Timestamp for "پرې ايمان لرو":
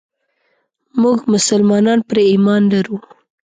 2.09-2.97